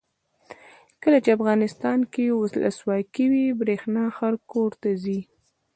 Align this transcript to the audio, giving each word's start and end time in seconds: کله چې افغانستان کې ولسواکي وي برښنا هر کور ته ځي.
کله 1.03 1.17
چې 1.23 1.29
افغانستان 1.37 1.99
کې 2.13 2.23
ولسواکي 2.39 3.25
وي 3.31 3.45
برښنا 3.59 4.03
هر 4.17 4.33
کور 4.51 4.71
ته 4.81 4.89
ځي. 5.03 5.19